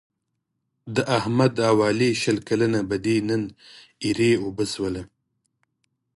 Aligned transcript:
د 0.95 0.97
احمد 1.17 1.53
او 1.69 1.75
علي 1.87 2.11
شل 2.21 2.37
کلنه 2.47 2.79
بدي 2.89 3.17
نن 3.29 3.41
ایرې 4.03 4.31
اوبه 4.43 4.65
شوله. 4.73 5.03